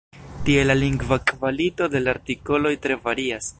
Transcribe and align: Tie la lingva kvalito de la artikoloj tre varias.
Tie 0.45 0.63
la 0.69 0.75
lingva 0.79 1.19
kvalito 1.33 1.91
de 1.97 2.03
la 2.05 2.13
artikoloj 2.17 2.75
tre 2.87 3.01
varias. 3.07 3.49